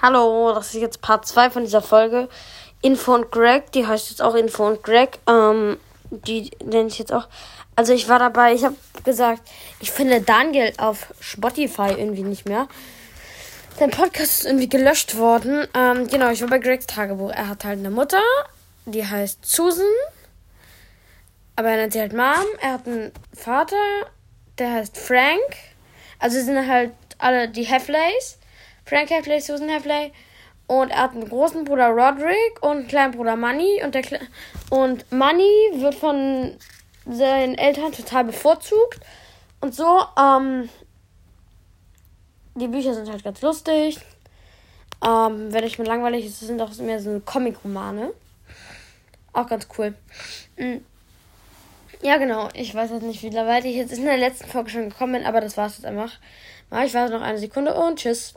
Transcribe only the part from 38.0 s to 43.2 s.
bevorzugt. Und so, ähm, die Bücher sind